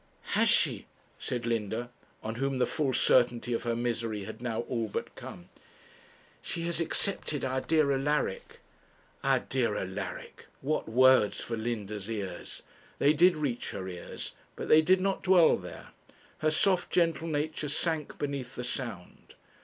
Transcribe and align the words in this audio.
'Has 0.33 0.49
she?' 0.49 0.87
said 1.19 1.45
Linda, 1.45 1.91
on 2.23 2.33
whom 2.33 2.57
the 2.57 2.65
full 2.65 2.91
certainty 2.91 3.53
of 3.53 3.61
her 3.65 3.75
misery 3.75 4.23
had 4.23 4.41
now 4.41 4.61
all 4.61 4.87
but 4.87 5.13
come. 5.13 5.47
'She 6.41 6.63
has 6.63 6.81
accepted 6.81 7.45
our 7.45 7.61
dear 7.61 7.91
Alaric.' 7.91 8.61
Our 9.23 9.41
dear 9.41 9.77
Alaric! 9.77 10.47
what 10.61 10.89
words 10.89 11.39
for 11.39 11.55
Linda's 11.55 12.09
ears! 12.09 12.63
They 12.97 13.13
did 13.13 13.35
reach 13.35 13.69
her 13.69 13.87
ears, 13.87 14.33
but 14.55 14.69
they 14.69 14.81
did 14.81 15.01
not 15.01 15.21
dwell 15.21 15.55
there 15.55 15.89
her 16.39 16.49
soft 16.49 16.91
gentle 16.91 17.27
nature 17.27 17.69
sank 17.69 18.17
beneath 18.17 18.55
the 18.55 18.63
sound. 18.63 19.35